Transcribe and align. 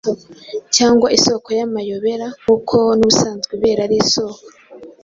cyangwa 0.75 1.07
isoko 1.17 1.47
y’amayobera 1.57 2.27
nk’uko 2.41 2.77
n’ubusanzwe 2.97 3.51
ibere 3.57 3.79
ari 3.85 3.95
isoko 4.03 4.41